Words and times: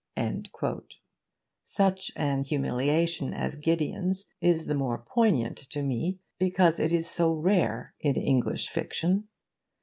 '"Such 1.63 2.11
an 2.15 2.41
humiliation 2.45 3.35
as 3.35 3.55
Gideon's 3.55 4.25
is 4.41 4.65
the 4.65 4.73
more 4.73 4.97
poignant 4.97 5.57
to 5.69 5.83
me 5.83 6.17
because 6.39 6.79
it 6.79 6.91
is 6.91 7.07
so 7.07 7.31
rare 7.33 7.93
in 7.99 8.15
English 8.15 8.69
fiction. 8.69 9.27